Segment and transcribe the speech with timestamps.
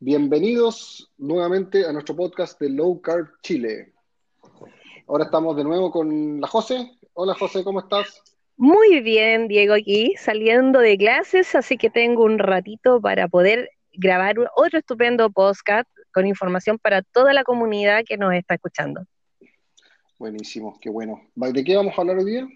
[0.00, 3.92] Bienvenidos nuevamente a nuestro podcast de Low Carb Chile.
[5.06, 6.92] Ahora estamos de nuevo con la José.
[7.12, 8.22] Hola José, ¿cómo estás?
[8.56, 14.36] Muy bien, Diego, aquí saliendo de clases, así que tengo un ratito para poder grabar
[14.56, 19.02] otro estupendo podcast con información para toda la comunidad que nos está escuchando.
[20.18, 21.22] Buenísimo, qué bueno.
[21.34, 22.48] ¿De qué vamos a hablar hoy día?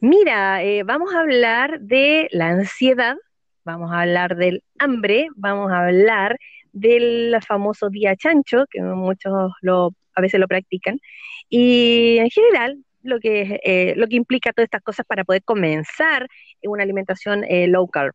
[0.00, 3.16] Mira, eh, vamos a hablar de la ansiedad,
[3.64, 6.36] vamos a hablar del hambre, vamos a hablar
[6.72, 11.00] del famoso día chancho, que muchos lo, a veces lo practican,
[11.48, 16.28] y en general lo que, eh, lo que implica todas estas cosas para poder comenzar
[16.62, 18.12] una alimentación eh, low carb.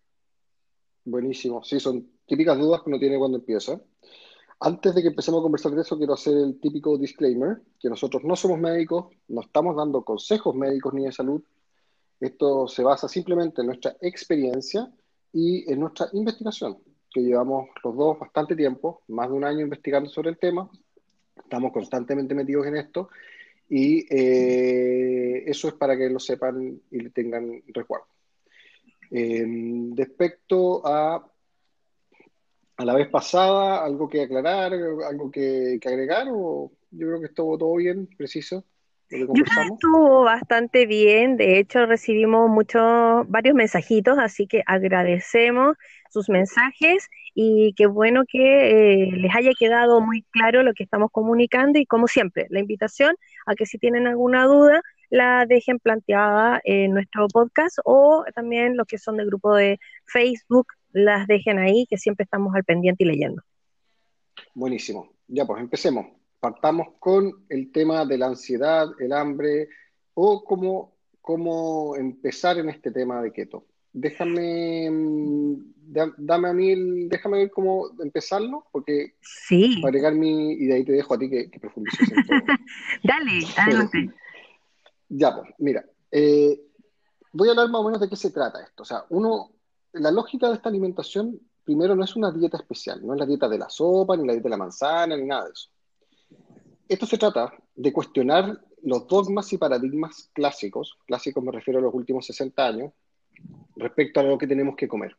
[1.04, 3.82] Buenísimo, sí, son típicas dudas que uno tiene cuando empieza.
[4.64, 8.24] Antes de que empecemos a conversar de eso, quiero hacer el típico disclaimer, que nosotros
[8.24, 11.42] no somos médicos, no estamos dando consejos médicos ni de salud.
[12.20, 14.88] Esto se basa simplemente en nuestra experiencia
[15.34, 16.78] y en nuestra investigación,
[17.10, 20.70] que llevamos los dos bastante tiempo, más de un año investigando sobre el tema.
[21.36, 23.10] Estamos constantemente metidos en esto
[23.68, 28.06] y eh, eso es para que lo sepan y tengan recuerdo.
[29.10, 29.44] Eh,
[29.96, 31.31] respecto a,
[32.82, 36.28] a la vez pasada, ¿algo que aclarar, algo que, que agregar?
[36.32, 38.66] O yo creo que estuvo todo bien, preciso.
[39.10, 45.76] Yo creo que estuvo bastante bien, de hecho recibimos muchos, varios mensajitos, así que agradecemos
[46.10, 51.10] sus mensajes y qué bueno que eh, les haya quedado muy claro lo que estamos
[51.12, 53.14] comunicando y como siempre, la invitación
[53.46, 58.88] a que si tienen alguna duda la dejen planteada en nuestro podcast o también los
[58.88, 63.08] que son del grupo de Facebook las dejen ahí, que siempre estamos al pendiente y
[63.08, 63.42] leyendo.
[64.54, 65.10] Buenísimo.
[65.28, 66.06] Ya pues empecemos
[66.42, 69.70] partamos con el tema de la ansiedad, el hambre
[70.16, 73.68] o cómo, cómo empezar en este tema de keto.
[73.94, 75.56] Déjame, mm,
[76.18, 79.78] dame a mí, déjame ver cómo empezarlo, porque sí.
[79.82, 82.40] para agregar mi, y de ahí te dejo a ti que, que profundices en todo.
[83.04, 84.10] Dale, adelante.
[85.10, 86.60] ya, pues, mira, eh,
[87.34, 88.82] voy a hablar más o menos de qué se trata esto.
[88.82, 89.52] O sea, uno,
[89.94, 93.48] la lógica de esta alimentación, primero, no es una dieta especial, no es la dieta
[93.48, 95.70] de la sopa, ni la dieta de la manzana, ni nada de eso
[96.92, 101.94] esto se trata de cuestionar los dogmas y paradigmas clásicos, clásicos me refiero a los
[101.94, 102.92] últimos 60 años,
[103.78, 105.16] respecto a lo que tenemos que comer.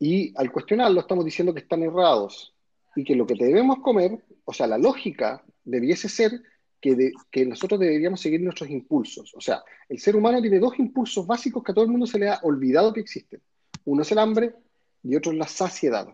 [0.00, 2.56] Y al cuestionarlo estamos diciendo que están errados
[2.96, 6.42] y que lo que debemos comer, o sea, la lógica debiese ser
[6.80, 9.34] que, que nosotros deberíamos seguir nuestros impulsos.
[9.34, 12.18] O sea, el ser humano tiene dos impulsos básicos que a todo el mundo se
[12.18, 13.40] le ha olvidado que existen.
[13.84, 14.54] Uno es el hambre
[15.02, 16.08] y otro es la saciedad.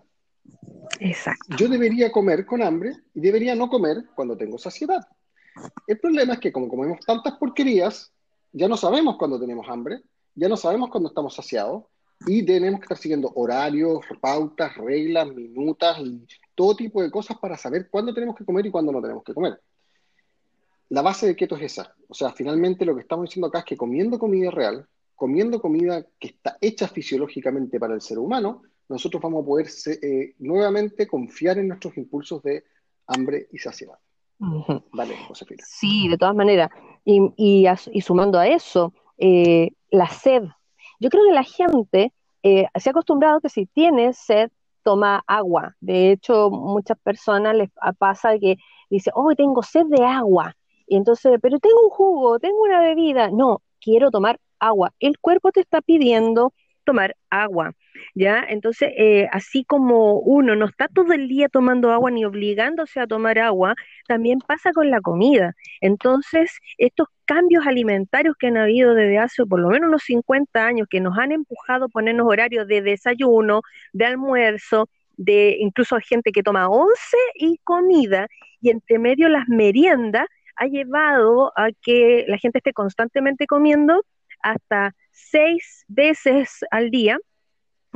[1.00, 1.56] Exacto.
[1.56, 5.06] Yo debería comer con hambre y debería no comer cuando tengo saciedad.
[5.86, 8.12] El problema es que como comemos tantas porquerías,
[8.53, 10.03] ya no sabemos cuando tenemos hambre,
[10.34, 11.84] ya no sabemos cuando estamos saciados
[12.26, 17.56] y tenemos que estar siguiendo horarios, pautas, reglas, minutas y todo tipo de cosas para
[17.56, 19.60] saber cuándo tenemos que comer y cuándo no tenemos que comer.
[20.89, 21.95] La base de keto es esa.
[22.09, 26.05] O sea, finalmente lo que estamos diciendo acá es que comiendo comida real, comiendo comida
[26.19, 29.67] que está hecha fisiológicamente para el ser humano, nosotros vamos a poder
[30.03, 32.65] eh, nuevamente confiar en nuestros impulsos de
[33.06, 33.99] hambre y saciedad.
[34.93, 35.65] Vale, Josefina.
[35.67, 36.71] Sí, de todas maneras.
[37.05, 37.66] Y,
[38.03, 40.43] sumando a eso, eh, la sed.
[41.01, 42.12] Yo creo que la gente
[42.43, 44.51] eh, se ha acostumbrado que si tiene sed,
[44.83, 45.75] toma agua.
[45.81, 48.56] De hecho, muchas personas les pasa que
[48.91, 50.55] dice, oh, tengo sed de agua.
[50.87, 53.31] Y entonces, pero tengo un jugo, tengo una bebida.
[53.31, 54.93] No, quiero tomar agua.
[55.00, 56.53] El cuerpo te está pidiendo
[56.84, 57.72] tomar agua.
[58.15, 58.45] ¿ya?
[58.49, 63.06] Entonces, eh, así como uno no está todo el día tomando agua ni obligándose a
[63.06, 63.75] tomar agua,
[64.06, 65.55] también pasa con la comida.
[65.81, 70.89] Entonces, estos cambios alimentarios que han habido desde hace por lo menos unos 50 años,
[70.89, 73.62] que nos han empujado a ponernos horarios de desayuno,
[73.93, 78.28] de almuerzo, de incluso gente que toma once y comida,
[78.61, 84.04] y entre medio las meriendas, ha llevado a que la gente esté constantemente comiendo
[84.41, 87.18] hasta seis veces al día,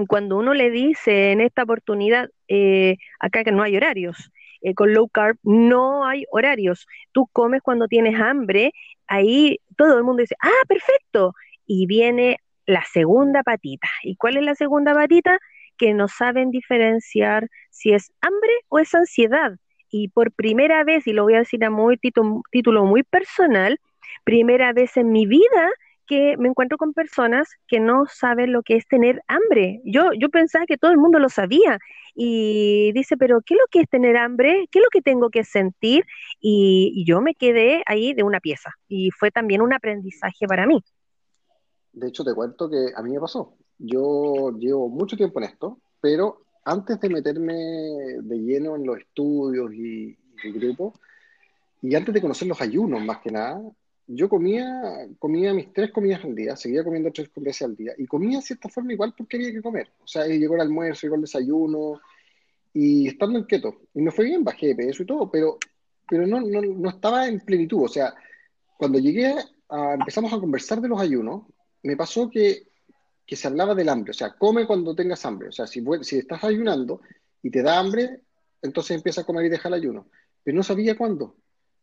[0.07, 4.93] cuando uno le dice en esta oportunidad, eh, acá que no hay horarios, eh, con
[4.95, 8.73] low carb no hay horarios, tú comes cuando tienes hambre,
[9.07, 11.35] ahí todo el mundo dice, ah, perfecto,
[11.67, 13.89] y viene la segunda patita.
[14.03, 15.39] ¿Y cuál es la segunda patita?
[15.77, 19.53] Que no saben diferenciar si es hambre o es ansiedad.
[19.91, 23.79] Y por primera vez, y lo voy a decir a muy título muy personal,
[24.25, 25.71] primera vez en mi vida
[26.09, 29.81] que me encuentro con personas que no saben lo que es tener hambre.
[29.85, 31.79] Yo, yo pensaba que todo el mundo lo sabía
[32.15, 34.67] y dice, pero ¿qué es lo que es tener hambre?
[34.73, 36.05] ¿Qué es lo que tengo que sentir?
[36.41, 40.83] Y, yo me quedé ahí de una pieza y fue también un aprendizaje para mí.
[41.93, 43.55] De hecho, te cuento que a mí me pasó.
[43.79, 49.73] Yo llevo mucho tiempo en esto, pero antes de meterme de lleno en los estudios
[49.73, 50.95] y, y el grupo,
[51.83, 53.61] y antes de conocer los ayunos más que nada,
[54.07, 54.83] yo comía,
[55.19, 58.43] comía mis tres comidas al día, seguía comiendo tres comidas al día, y comía de
[58.43, 59.89] cierta forma igual porque había que comer.
[60.03, 62.01] O sea, llegó el almuerzo, llegó el desayuno,
[62.73, 63.83] y estando en keto.
[63.95, 65.59] Y me fue bien, bajé de peso y todo, pero,
[66.09, 67.85] pero no, no, no estaba en plenitud.
[67.85, 68.15] O sea,
[68.77, 69.35] cuando llegué
[69.69, 71.43] a, empezamos a conversar de los ayunos,
[71.83, 72.63] me pasó que,
[73.29, 74.13] que se hablaba del hambre.
[74.13, 75.51] O sea, come cuando tengas hambre.
[75.51, 77.03] O sea, si, si estás ayunando
[77.43, 78.23] y te da hambre,
[78.63, 80.09] entonces empieza a comer y deja el ayuno.
[80.43, 81.37] Pero no sabía cuándo.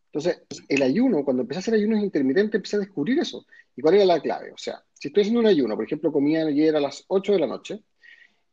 [0.06, 3.46] Entonces, el ayuno, cuando empecé a hacer ayunos intermitentes, empecé a descubrir eso.
[3.76, 4.50] ¿Y cuál era la clave?
[4.50, 7.38] O sea, si estoy haciendo un ayuno, por ejemplo, comía ayer a las 8 de
[7.38, 7.80] la noche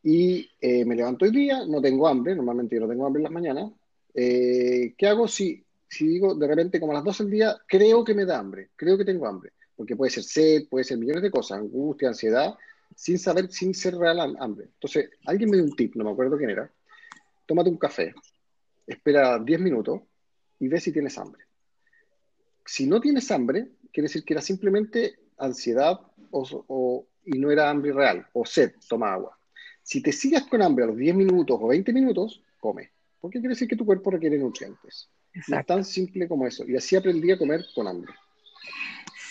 [0.04, 3.24] y eh, me levanto el día, no tengo hambre, normalmente yo no tengo hambre en
[3.24, 3.72] las mañanas,
[4.13, 8.04] eh, ¿qué hago si, si digo de repente como a las 12 del día, creo
[8.04, 9.54] que me da hambre, creo que tengo hambre?
[9.75, 12.54] Porque puede ser sed, puede ser millones de cosas, angustia, ansiedad,
[12.95, 14.66] sin saber, sin ser real hambre.
[14.66, 16.72] Entonces, alguien me dio un tip, no me acuerdo quién era,
[17.45, 18.13] tómate un café,
[18.88, 20.01] espera 10 minutos
[20.60, 21.44] y ve si tienes hambre
[22.66, 26.00] si no tienes hambre, quiere decir que era simplemente ansiedad
[26.31, 29.38] o, y no era hambre real, o sed, toma agua.
[29.81, 32.92] Si te sigues con hambre a los 10 minutos o 20 minutos, come.
[33.19, 35.10] Porque quiere decir que tu cuerpo requiere nutrientes.
[35.34, 36.66] Es tan simple como eso.
[36.66, 38.13] Y así aprendí a comer con hambre.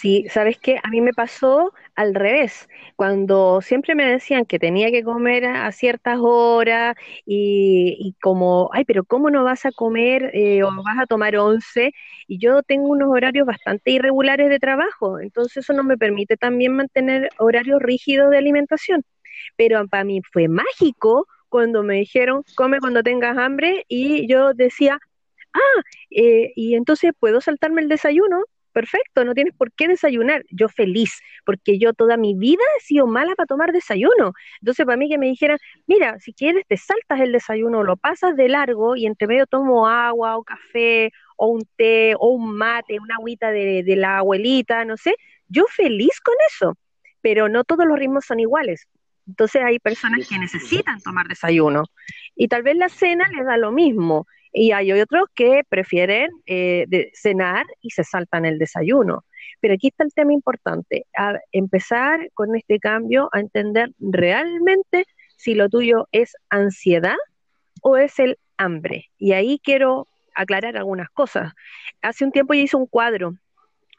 [0.02, 0.78] Sí, ¿sabes qué?
[0.82, 2.68] A mí me pasó al revés.
[2.96, 9.04] Cuando siempre me decían que tenía que comer a ciertas horas y, como, ay, pero
[9.04, 11.92] ¿cómo no vas a comer eh, o vas a tomar once?
[12.26, 16.74] Y yo tengo unos horarios bastante irregulares de trabajo, entonces eso no me permite también
[16.74, 19.04] mantener horarios rígidos de alimentación.
[19.56, 24.98] Pero para mí fue mágico cuando me dijeron, come cuando tengas hambre y yo decía,
[25.54, 30.44] ah, eh, y entonces puedo saltarme el desayuno perfecto, no tienes por qué desayunar.
[30.50, 34.32] Yo feliz, porque yo toda mi vida he sido mala para tomar desayuno.
[34.60, 38.36] Entonces, para mí que me dijeran, mira, si quieres te saltas el desayuno, lo pasas
[38.36, 42.98] de largo y entre medio tomo agua o café o un té o un mate,
[43.00, 45.14] una agüita de, de la abuelita, no sé,
[45.48, 46.76] yo feliz con eso,
[47.20, 48.88] pero no todos los ritmos son iguales.
[49.26, 51.84] Entonces hay personas que necesitan tomar desayuno
[52.34, 56.86] y tal vez la cena les da lo mismo y hay otros que prefieren eh,
[57.14, 59.24] cenar y se saltan el desayuno.
[59.60, 65.06] Pero aquí está el tema importante, a empezar con este cambio a entender realmente
[65.36, 67.16] si lo tuyo es ansiedad
[67.80, 69.10] o es el hambre.
[69.18, 71.52] Y ahí quiero aclarar algunas cosas.
[72.00, 73.34] Hace un tiempo yo hice un cuadro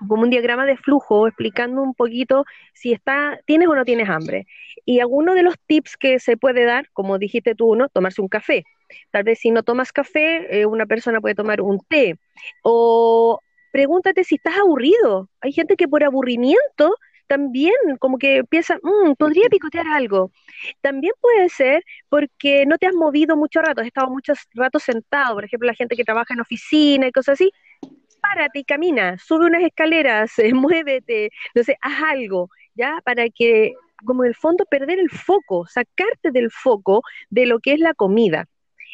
[0.07, 4.47] como un diagrama de flujo explicando un poquito si está, tienes o no tienes hambre.
[4.85, 7.89] Y algunos de los tips que se puede dar, como dijiste tú, ¿no?
[7.89, 8.63] Tomarse un café.
[9.11, 12.15] Tal vez si no tomas café, eh, una persona puede tomar un té.
[12.63, 13.39] O
[13.71, 15.29] pregúntate si estás aburrido.
[15.41, 16.95] Hay gente que por aburrimiento
[17.27, 20.31] también como que piensa, mm, podría picotear algo.
[20.81, 25.35] También puede ser porque no te has movido mucho rato, has estado muchos ratos sentado.
[25.35, 27.51] Por ejemplo, la gente que trabaja en oficina y cosas así,
[28.21, 32.99] párate y camina, sube unas escaleras, muévete, no sé, haz algo, ¿ya?
[33.03, 33.73] Para que,
[34.05, 37.93] como en el fondo, perder el foco, sacarte del foco de lo que es la
[37.93, 38.47] comida.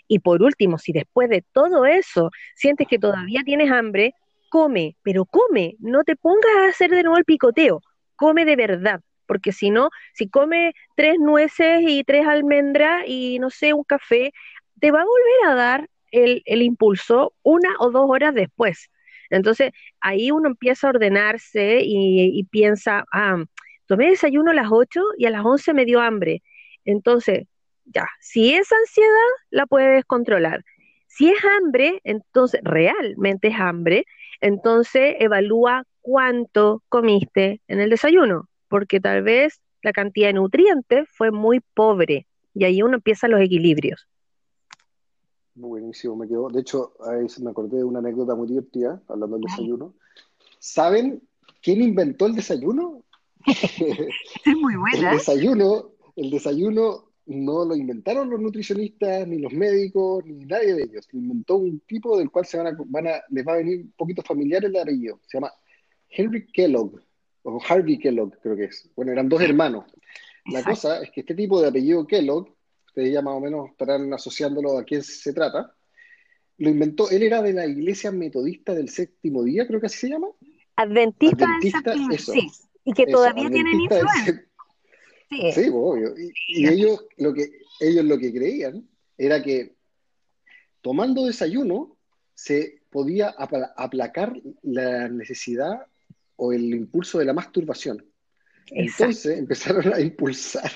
[0.10, 4.16] Y por último, si después de todo eso sientes que todavía tienes hambre,
[4.50, 7.82] come, pero come, no te pongas a hacer de nuevo el picoteo,
[8.16, 13.52] come de verdad, porque si no, si come tres nueces y tres almendras y no
[13.52, 14.34] sé, un café,
[14.80, 18.90] te va a volver a dar el, impulso una o dos horas después.
[19.30, 23.44] Entonces, ahí uno empieza a ordenarse y, y piensa, ah,
[23.86, 26.42] tomé desayuno a las 8 y a las 11 me dio hambre.
[26.84, 27.46] Entonces,
[27.94, 30.64] ya, si es ansiedad, la puedes controlar.
[31.08, 34.06] Si es hambre, entonces realmente es hambre,
[34.42, 41.32] entonces evalúa cuánto comiste en el desayuno, porque tal vez la cantidad de nutrientes fue
[41.32, 44.08] muy pobre y ahí uno empieza los equilibrios.
[45.56, 46.48] Buenísimo, me quedó.
[46.50, 49.94] De hecho, ahí me acordé de una anécdota muy divertida, hablando del desayuno.
[50.60, 51.22] ¿Saben
[51.62, 53.04] quién inventó el desayuno?
[53.46, 55.12] es muy buena.
[55.12, 60.84] El desayuno, el desayuno no lo inventaron los nutricionistas, ni los médicos, ni nadie de
[60.84, 61.08] ellos.
[61.12, 63.82] Lo inventó un tipo del cual se van a, van a, les va a venir
[63.82, 65.20] un poquito familiar el apellido.
[65.28, 65.54] Se llama
[66.10, 67.00] Henry Kellogg,
[67.44, 68.90] o Harvey Kellogg, creo que es.
[68.96, 69.86] Bueno, eran dos hermanos.
[70.46, 72.50] La cosa es que este tipo de apellido Kellogg,
[72.88, 75.76] ustedes ya más o menos estarán asociándolo a quién se trata,
[76.58, 80.10] lo inventó, él era de la iglesia metodista del séptimo día, creo que así se
[80.10, 80.28] llama.
[80.76, 82.34] Adventista, Adventista eso.
[82.34, 82.50] Sí
[82.84, 84.49] Y que todavía tienen influencia.
[85.30, 86.14] Sí, obvio.
[86.48, 89.76] Y, ellos, lo que, ellos lo que creían era que
[90.82, 91.98] tomando desayuno
[92.34, 94.34] se podía aplacar
[94.64, 95.86] la necesidad
[96.36, 98.04] o el impulso de la masturbación.
[98.68, 100.72] Entonces empezaron a impulsar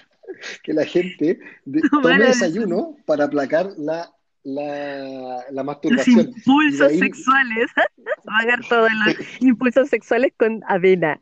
[0.62, 1.39] que la gente
[1.91, 4.12] tome desayuno para aplacar la,
[4.43, 6.17] la, masturbación.
[6.17, 7.72] Los impulsos sexuales.
[8.25, 11.22] Pagar todos los impulsos sexuales con avena.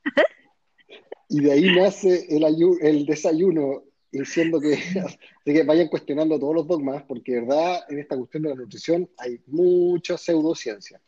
[1.32, 2.44] Y de ahí nace el,
[2.82, 4.78] el desayuno, diciendo que,
[5.46, 9.40] que vayan cuestionando todos los dogmas, porque verdad en esta cuestión de la nutrición hay
[9.48, 11.02] mucha pseudociencia.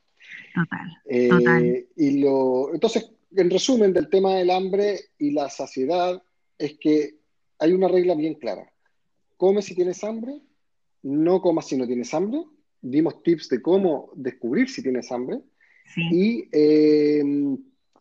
[0.56, 1.86] Total, eh, total.
[1.98, 6.24] Y lo, entonces, en resumen del tema del hambre y la saciedad,
[6.58, 7.18] es que
[7.60, 8.72] hay una regla bien clara.
[9.36, 10.40] Come si tienes hambre,
[11.02, 12.44] no comas si no tienes hambre.
[12.82, 15.42] Dimos tips de cómo descubrir si tienes hambre.
[15.98, 17.24] Y eh,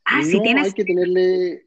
[0.04, 0.66] ah, si tienes...
[0.66, 1.66] hay que tenerle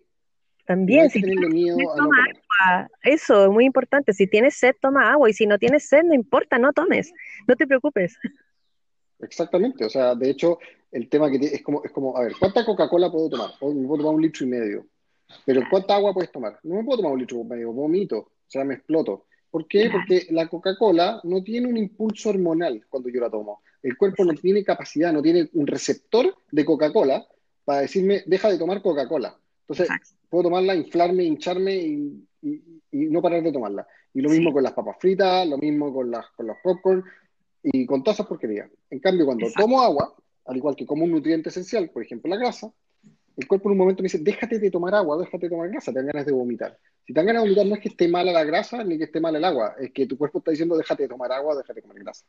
[0.66, 2.90] también, si tienes sed, toma agua.
[3.04, 4.14] Eso es muy importante.
[4.14, 5.30] Si tienes sed, toma agua.
[5.30, 7.14] Y si no tienes sed, no importa, no tomes.
[7.48, 8.18] No te preocupes.
[9.20, 9.86] Exactamente.
[9.86, 10.60] O sea, de hecho,
[10.92, 13.52] el tema que es como, es como, a ver, ¿cuánta Coca-Cola puedo tomar?
[13.62, 14.88] Me puedo tomar un litro y medio.
[15.46, 16.60] Pero ¿cuánta agua puedes tomar?
[16.64, 18.18] No me puedo tomar un litro y medio, vomito.
[18.18, 19.26] O sea, me exploto.
[19.52, 19.90] ¿Por qué?
[19.90, 23.62] Porque la Coca-Cola no tiene un impulso hormonal cuando yo la tomo.
[23.82, 27.26] El cuerpo no tiene capacidad, no tiene un receptor de Coca-Cola
[27.64, 29.38] para decirme, deja de tomar Coca-Cola.
[29.68, 32.28] Entonces, puedo tomarla, inflarme, hincharme y,
[32.92, 33.88] no parar de tomarla.
[34.14, 37.04] Y lo mismo con las papas fritas, lo mismo con, las, con los popcorn
[37.64, 38.70] y con todas esas porquerías.
[38.90, 42.38] En cambio, cuando tomo agua, al igual que como un nutriente esencial, por ejemplo la
[42.38, 42.72] grasa,
[43.38, 45.92] el cuerpo en un momento me dice, déjate de tomar agua, déjate de tomar grasa,
[45.92, 46.78] te dan ganas de vomitar.
[47.06, 49.04] Si te dan ganas de vomitar no es que esté mala la grasa ni que
[49.06, 51.76] esté mal el agua, es que tu cuerpo está diciendo, déjate de tomar agua, déjate
[51.76, 52.26] de tomar grasa.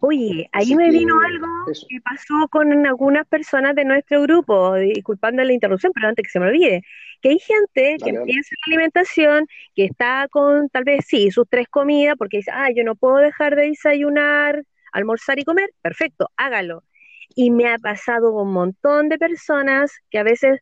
[0.00, 1.46] Oye, ahí me vino algo
[1.88, 6.40] que pasó con algunas personas de nuestro grupo, disculpando la interrupción, pero antes que se
[6.40, 6.82] me olvide,
[7.22, 11.68] que hay gente que empieza la alimentación, que está con tal vez sí, sus tres
[11.68, 16.82] comidas, porque dice, ah, yo no puedo dejar de desayunar, almorzar y comer, perfecto, hágalo
[17.34, 20.60] y me ha pasado un montón de personas que a veces,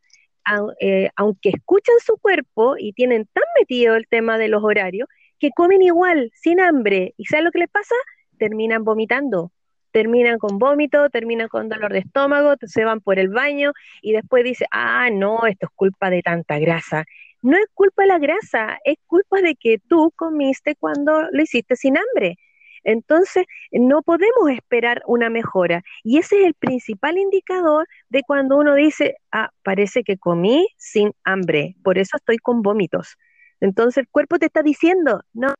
[0.80, 5.50] eh, aunque escuchan su cuerpo y tienen tan metido el tema de los horarios, que
[5.50, 7.14] comen igual, sin hambre.
[7.16, 7.94] ¿Y sabes lo que les pasa?
[8.38, 9.52] Terminan vomitando.
[9.90, 14.42] Terminan con vómito, terminan con dolor de estómago, se van por el baño y después
[14.42, 17.04] dice, ah, no, esto es culpa de tanta grasa.
[17.42, 21.76] No es culpa de la grasa, es culpa de que tú comiste cuando lo hiciste
[21.76, 22.36] sin hambre.
[22.84, 25.82] Entonces, no podemos esperar una mejora.
[26.02, 31.12] Y ese es el principal indicador de cuando uno dice, ah, parece que comí sin
[31.24, 33.16] hambre, por eso estoy con vómitos.
[33.60, 35.54] Entonces, el cuerpo te está diciendo, no.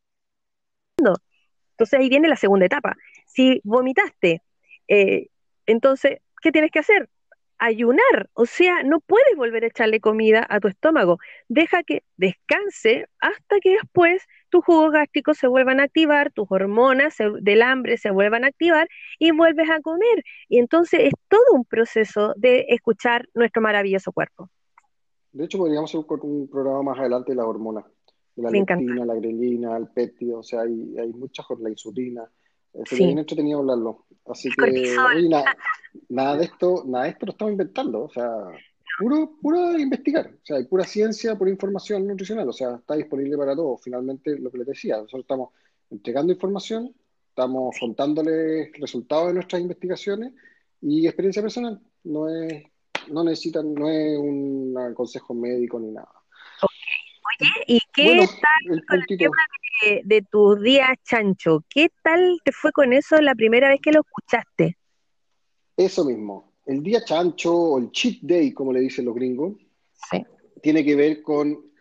[1.73, 2.97] Entonces, ahí viene la segunda etapa.
[3.27, 4.43] Si vomitaste,
[4.89, 5.29] eh,
[5.67, 7.09] entonces, ¿qué tienes que hacer?
[7.65, 11.19] Ayunar, o sea, no puedes volver a echarle comida a tu estómago.
[11.49, 17.17] Deja que descanse hasta que después tus jugos gástricos se vuelvan a activar, tus hormonas
[17.41, 18.89] del hambre se vuelvan a activar
[19.19, 20.25] y vuelves a comer.
[20.49, 24.51] Y entonces es todo un proceso de escuchar nuestro maravilloso cuerpo.
[25.31, 27.85] De hecho, podríamos hacer un, programa más adelante de las hormonas,
[28.37, 32.29] la leptina, la grelina, el petio, o sea, hay, hay muchas, la insulina.
[32.85, 34.07] Sería bien entretenido hablarlo.
[34.27, 34.97] Así que,
[36.09, 38.31] nada, de esto, nada de esto lo estamos inventando, o sea,
[38.99, 43.37] puro, puro investigar, o sea, hay pura ciencia, pura información nutricional, o sea, está disponible
[43.37, 43.83] para todos.
[43.83, 45.51] Finalmente, lo que les decía, nosotros estamos
[45.91, 46.95] entregando información,
[47.29, 50.33] estamos contándoles resultados de nuestras investigaciones
[50.81, 51.81] y experiencia personal.
[52.05, 52.63] No es,
[53.11, 56.22] no necesitan, no es un consejo médico ni nada.
[57.43, 59.37] Oye, ¿y qué tal con el tema
[59.83, 61.65] de, de tus días chancho?
[61.69, 64.77] ¿Qué tal te fue con eso la primera vez que lo escuchaste?
[65.77, 66.53] Eso mismo.
[66.67, 69.55] El día chancho o el cheat day, como le dicen los gringos,
[70.63, 71.73] tiene que ver con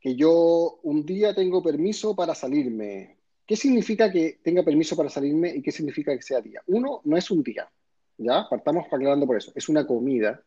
[0.00, 3.16] que yo un día tengo permiso para salirme.
[3.44, 6.62] ¿Qué significa que tenga permiso para salirme y qué significa que sea día?
[6.68, 7.68] Uno, no es un día,
[8.18, 8.46] ¿ya?
[8.48, 9.50] Partamos aclarando por eso.
[9.56, 10.40] Es una comida,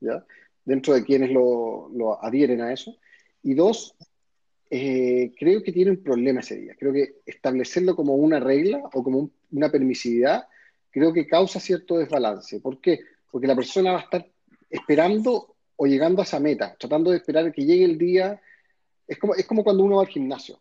[0.00, 0.24] ¿ya?
[0.64, 2.96] Dentro de quienes lo, lo adhieren a eso.
[3.42, 3.94] Y dos,
[4.70, 6.76] eh, creo que tiene un problema ese día.
[6.78, 10.46] Creo que establecerlo como una regla o como una permisividad,
[10.90, 12.60] creo que causa cierto desbalance.
[12.60, 13.00] ¿Por qué?
[13.30, 14.26] Porque la persona va a estar
[14.68, 18.40] esperando o llegando a esa meta, tratando de esperar que llegue el día.
[19.08, 20.60] Es como, es como cuando uno va al gimnasio.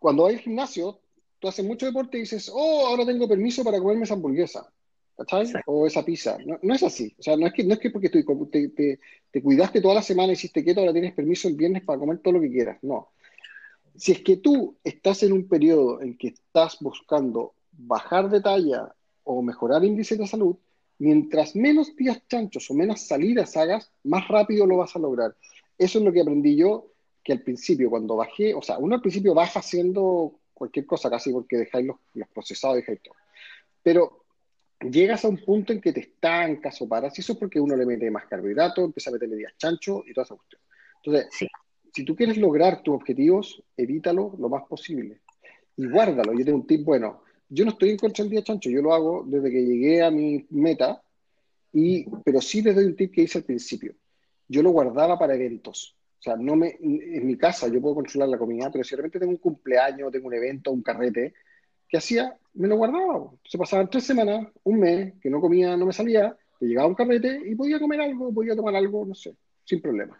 [0.00, 1.00] cuando va al gimnasio,
[1.38, 4.72] tú haces mucho deporte y dices, oh, ahora tengo permiso para comerme esa hamburguesa.
[5.16, 5.52] ¿Cachai?
[5.66, 6.38] O esa pizza.
[6.62, 7.14] No, es así.
[7.18, 8.68] O sea, no es que, no es que porque tú te,
[9.30, 12.18] te, cuidaste toda la semana, y hiciste keto, ahora tienes permiso el viernes para comer
[12.18, 12.78] todo lo que quieras.
[12.82, 13.08] No.
[13.96, 18.94] Si es que tú estás en un periodo en que estás buscando bajar de talla
[19.22, 20.56] o mejorar índice de salud,
[20.98, 25.36] mientras menos días chanchos o menos salidas hagas, más rápido lo vas a lograr.
[25.78, 26.90] Eso es lo que aprendí yo,
[27.22, 31.32] que al principio, cuando bajé, o sea, uno al principio baja haciendo cualquier cosa casi
[31.32, 33.14] porque dejáis los, los procesados, dejáis todo.
[33.82, 34.23] Pero
[34.90, 37.76] llegas a un punto en que te estancas o paras, y eso es porque uno
[37.76, 40.60] le mete más carbohidratos, empieza a meterle días chancho y toda esa cuestión.
[41.02, 41.48] Entonces,
[41.92, 45.20] si tú quieres lograr tus objetivos, evítalo lo más posible
[45.76, 46.32] y guárdalo.
[46.34, 47.22] Yo tengo un tip bueno.
[47.48, 50.10] Yo no estoy en contra del día chancho, yo lo hago desde que llegué a
[50.10, 51.02] mi meta,
[51.72, 53.94] y, pero sí les doy un tip que hice al principio.
[54.48, 55.96] Yo lo guardaba para eventos.
[56.18, 58.96] O sea, no me, en mi casa yo puedo controlar la comida, pero si de
[58.96, 61.34] repente tengo un cumpleaños, tengo un evento, un carrete,
[61.88, 62.36] ¿qué hacía?
[62.54, 63.30] Me lo guardaba.
[63.44, 66.94] Se pasaban tres semanas, un mes, que no comía, no me salía, me llegaba un
[66.94, 70.18] carrete y podía comer algo, podía tomar algo, no sé, sin problema.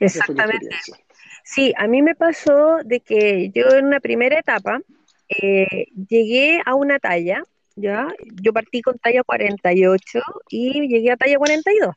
[0.00, 0.68] Exactamente.
[1.44, 4.80] Sí, a mí me pasó de que yo en una primera etapa
[5.28, 7.42] eh, llegué a una talla,
[7.76, 8.08] ¿ya?
[8.42, 10.20] Yo partí con talla 48
[10.50, 11.94] y llegué a talla 42.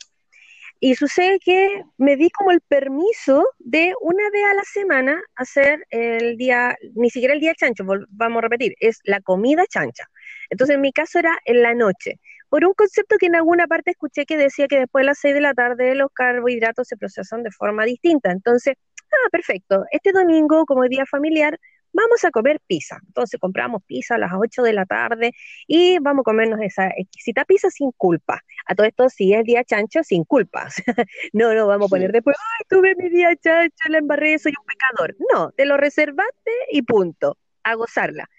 [0.82, 5.86] Y sucede que me di como el permiso de una vez a la semana hacer
[5.90, 10.06] el día, ni siquiera el día chancho, vamos a repetir, es la comida chancha.
[10.50, 13.92] Entonces en mi caso era en la noche, por un concepto que en alguna parte
[13.92, 17.44] escuché que decía que después de las 6 de la tarde los carbohidratos se procesan
[17.44, 18.32] de forma distinta.
[18.32, 18.76] Entonces,
[19.12, 21.60] ah, perfecto, este domingo como día familiar
[21.94, 23.00] vamos a comer pizza.
[23.08, 25.32] Entonces compramos pizza a las 8 de la tarde
[25.68, 28.42] y vamos a comernos esa exquisita pizza sin culpa.
[28.66, 30.68] A todo esto sí es día chancho sin culpa.
[31.34, 34.66] no, no, vamos a poner después, ay, tuve mi día chancho, la embarré, soy un
[34.66, 35.16] pecador.
[35.34, 38.30] No, te lo reservaste y punto, a gozarla.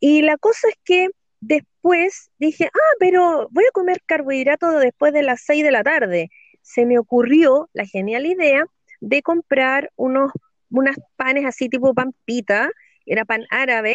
[0.00, 1.08] Y la cosa es que
[1.40, 6.30] después dije, ah, pero voy a comer carbohidratos después de las 6 de la tarde.
[6.62, 8.64] Se me ocurrió la genial idea
[9.00, 10.30] de comprar unos
[10.72, 12.70] unas panes así tipo pampita
[13.06, 13.94] era pan árabe,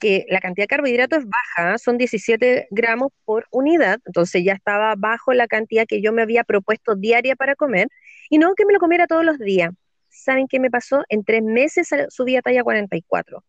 [0.00, 4.94] que la cantidad de carbohidratos es baja, son 17 gramos por unidad, entonces ya estaba
[4.96, 7.88] bajo la cantidad que yo me había propuesto diaria para comer,
[8.30, 9.70] y no que me lo comiera todos los días.
[10.08, 11.02] ¿Saben qué me pasó?
[11.08, 13.42] En tres meses subí a talla 44.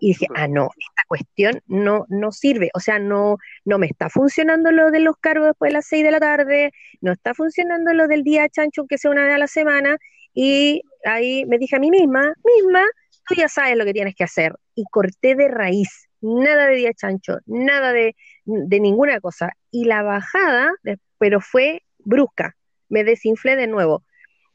[0.00, 4.10] Y dije, ah, no, esta cuestión no, no sirve, o sea, no, no me está
[4.10, 7.92] funcionando lo de los cargos después de las 6 de la tarde, no está funcionando
[7.94, 9.96] lo del día chancho, aunque sea una vez a la semana,
[10.34, 12.84] y ahí me dije a mí misma, misma,
[13.26, 14.54] tú ya sabes lo que tienes que hacer.
[14.74, 19.52] Y corté de raíz, nada de día chancho, nada de, de ninguna cosa.
[19.70, 20.72] Y la bajada,
[21.18, 22.56] pero fue brusca,
[22.88, 24.04] me desinflé de nuevo.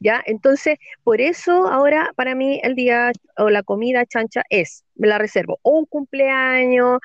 [0.02, 0.22] ¿Ya?
[0.24, 5.18] Entonces, por eso ahora para mí el día o la comida chancha es, me la
[5.18, 7.00] reservo, o un cumpleaños,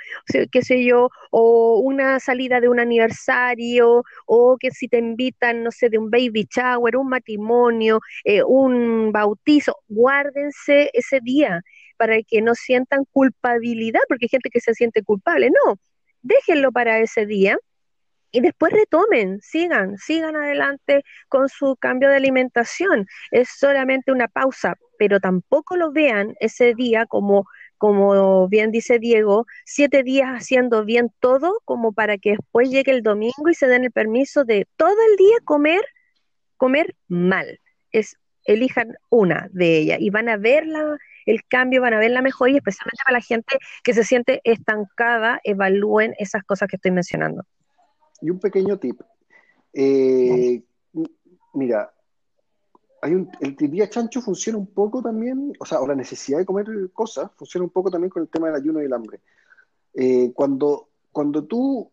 [0.50, 5.72] qué sé yo, o una salida de un aniversario, o que si te invitan, no
[5.72, 11.62] sé, de un baby shower, un matrimonio, eh, un bautizo, guárdense ese día
[11.98, 15.76] para que no sientan culpabilidad, porque hay gente que se siente culpable, no,
[16.22, 17.58] déjenlo para ese día
[18.36, 23.08] y después retomen, sigan, sigan adelante con su cambio de alimentación.
[23.32, 27.46] Es solamente una pausa, pero tampoco lo vean ese día como,
[27.78, 33.04] como bien dice Diego, siete días haciendo bien todo, como para que después llegue el
[33.04, 35.86] domingo y se den el permiso de todo el día comer,
[36.58, 37.62] comer mal.
[37.92, 40.66] Es, elijan una de ellas y van a ver
[41.26, 44.42] el cambio, van a ver la mejora y especialmente para la gente que se siente
[44.44, 47.46] estancada, evalúen esas cosas que estoy mencionando.
[48.26, 49.00] Y un pequeño tip.
[49.72, 50.64] Eh,
[51.54, 51.94] mira,
[53.04, 56.46] hay un, el día chancho funciona un poco también, o sea, o la necesidad de
[56.46, 59.20] comer cosas funciona un poco también con el tema del ayuno y el hambre.
[59.94, 61.88] Eh, cuando, cuando tú,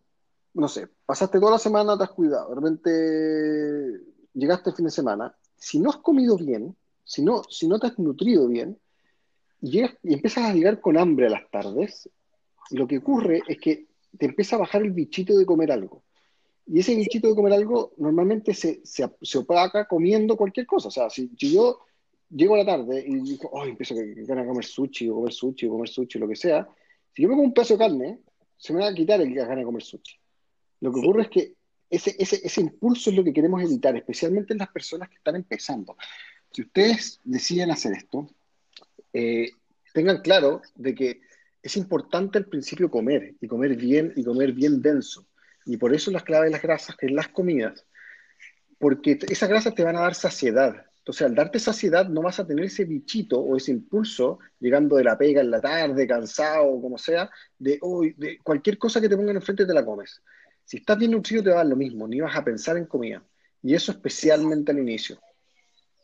[0.55, 4.01] no sé, pasaste toda la semana, te has cuidado, de repente
[4.33, 7.87] llegaste el fin de semana, si no has comido bien, si no, si no te
[7.87, 8.75] has nutrido bien,
[9.61, 12.09] llegas y empiezas a llegar con hambre a las tardes,
[12.71, 13.85] lo que ocurre es que
[14.17, 16.01] te empieza a bajar el bichito de comer algo.
[16.65, 20.87] Y ese bichito de comer algo normalmente se, se, se opaca comiendo cualquier cosa.
[20.87, 21.79] O sea, si, yo
[22.29, 25.71] llego a la tarde y digo, oh, empiezo a comer sushi, o comer sushi, o
[25.71, 26.67] comer sushi, lo que sea,
[27.13, 28.19] si yo me como un pedazo de carne,
[28.57, 30.17] se me va a quitar el ganas de comer sushi.
[30.79, 31.55] Lo que ocurre es que
[31.89, 35.35] ese, ese, ese impulso es lo que queremos evitar, especialmente en las personas que están
[35.35, 35.95] empezando.
[36.51, 38.27] Si ustedes deciden hacer esto,
[39.11, 39.51] eh,
[39.93, 41.21] tengan claro de que
[41.61, 45.25] es importante al principio comer, y comer bien, y comer bien denso.
[45.65, 47.85] Y por eso las claves de las grasas, es las comidas,
[48.79, 50.85] porque esas grasas te van a dar saciedad.
[50.97, 55.03] Entonces, al darte saciedad, no vas a tener ese bichito o ese impulso, llegando de
[55.03, 59.09] la pega en la tarde, cansado, o como sea, de, hoy de cualquier cosa que
[59.09, 60.21] te pongan enfrente te la comes.
[60.63, 62.85] Si estás bien nutrido, te va a dar lo mismo, ni vas a pensar en
[62.85, 63.21] comida.
[63.61, 65.19] Y eso especialmente al inicio.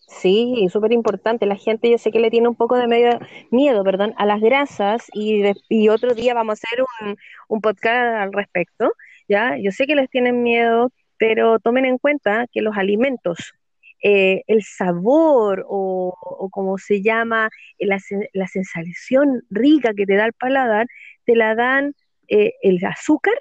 [0.09, 1.45] Sí, súper importante.
[1.45, 3.19] La gente yo sé que le tiene un poco de medio,
[3.51, 7.15] miedo perdón, a las grasas y, y otro día vamos a hacer un,
[7.47, 8.91] un podcast al respecto.
[9.29, 9.55] ¿Ya?
[9.57, 13.53] Yo sé que les tienen miedo, pero tomen en cuenta que los alimentos
[14.01, 17.97] eh, el sabor o, como se llama, la,
[18.33, 20.87] la, sensación rica que te da el paladar,
[21.25, 21.93] te la dan
[22.29, 23.33] eh, el azúcar,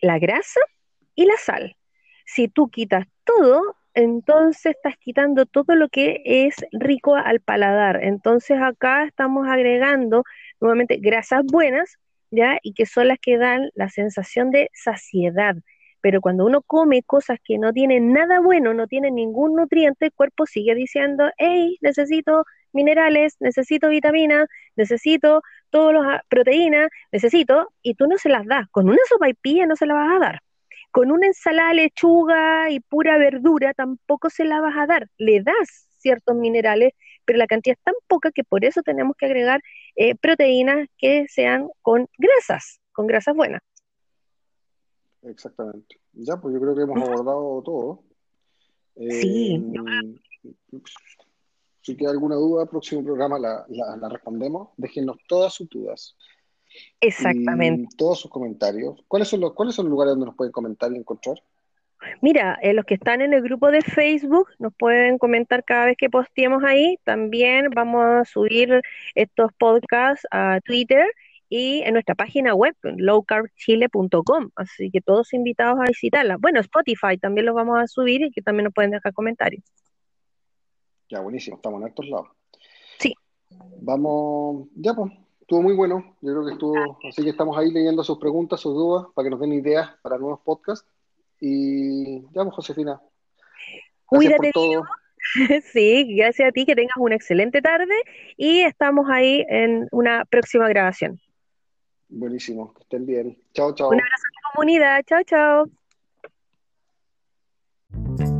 [0.00, 0.60] la grasa
[1.14, 1.76] y la sal.
[2.24, 8.02] Si tú quitas todo, entonces estás quitando todo lo que es rico al paladar.
[8.02, 10.24] Entonces acá estamos agregando
[10.58, 11.98] nuevamente grasas buenas,
[12.32, 12.58] ¿ya?
[12.62, 15.54] Y que son las que dan la sensación de saciedad.
[16.00, 20.12] Pero cuando uno come cosas que no tienen nada bueno, no tienen ningún nutriente, el
[20.12, 28.06] cuerpo sigue diciendo, hey, necesito minerales, necesito vitaminas, necesito todas las proteínas, necesito, y tú
[28.08, 28.66] no se las das.
[28.70, 30.40] Con una sopa y pilla no se la vas a dar.
[30.90, 35.08] Con una ensalada lechuga y pura verdura tampoco se la vas a dar.
[35.18, 36.92] Le das ciertos minerales,
[37.24, 39.62] pero la cantidad es tan poca que por eso tenemos que agregar
[39.96, 43.62] eh, proteínas que sean con grasas, con grasas buenas.
[45.22, 46.00] Exactamente.
[46.12, 48.04] Ya, pues yo creo que hemos abordado todo.
[48.96, 49.54] sí.
[49.54, 50.82] Eh,
[51.80, 54.68] si queda alguna duda, próximo programa la, la respondemos.
[54.76, 56.16] Déjenos todas sus dudas.
[57.00, 57.88] Exactamente.
[57.96, 59.02] todos sus comentarios.
[59.08, 61.42] ¿Cuáles son, los, ¿Cuáles son los lugares donde nos pueden comentar y encontrar?
[62.20, 65.96] Mira, eh, los que están en el grupo de Facebook nos pueden comentar cada vez
[65.96, 66.98] que posteemos ahí.
[67.04, 68.80] También vamos a subir
[69.14, 71.06] estos podcasts a Twitter
[71.48, 74.50] y en nuestra página web, lowcarbchile.com.
[74.56, 76.38] Así que todos invitados a visitarla.
[76.38, 79.62] Bueno, Spotify también los vamos a subir y que también nos pueden dejar comentarios.
[81.10, 82.28] Ya, buenísimo, estamos en estos lados.
[82.98, 83.14] Sí.
[83.82, 85.12] Vamos, ya pues,
[85.42, 88.72] estuvo muy bueno, yo creo que estuvo, así que estamos ahí leyendo sus preguntas, sus
[88.72, 90.88] dudas, para que nos den ideas para nuevos podcasts.
[91.44, 93.00] Y ya, pues, Josefina.
[94.06, 94.84] Cuídate todo.
[95.72, 97.94] Sí, gracias a ti, que tengas una excelente tarde
[98.36, 101.20] y estamos ahí en una próxima grabación.
[102.08, 103.38] Buenísimo, que estén bien.
[103.54, 103.90] Chao, chao.
[103.90, 105.02] Un abrazo a la comunidad.
[105.06, 105.22] Chao,
[108.18, 108.31] chao.